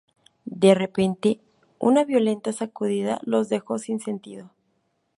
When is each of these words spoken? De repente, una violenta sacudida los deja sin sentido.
De 0.45 0.73
repente, 0.73 1.39
una 1.77 2.03
violenta 2.05 2.51
sacudida 2.53 3.19
los 3.23 3.49
deja 3.49 3.77
sin 3.77 3.99
sentido. 3.99 4.49